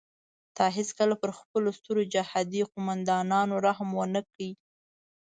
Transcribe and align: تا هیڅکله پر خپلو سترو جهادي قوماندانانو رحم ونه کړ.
تا 0.57 0.65
هیڅکله 0.77 1.15
پر 1.21 1.31
خپلو 1.39 1.69
سترو 1.77 2.01
جهادي 2.13 2.61
قوماندانانو 2.71 3.55
رحم 3.67 3.89
ونه 3.99 4.21
کړ. 4.31 4.41